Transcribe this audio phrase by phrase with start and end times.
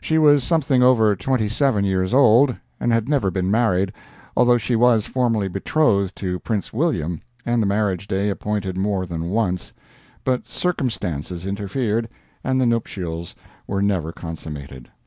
[0.00, 3.92] She was something over twenty seven years old, and had never been married,
[4.34, 9.28] although she was formally betrothed to Prince William and the marriage day appointed more than
[9.28, 9.74] once,
[10.24, 12.08] but circumstances interfered
[12.42, 13.34] and the nuptials
[13.66, 14.88] were never consummated.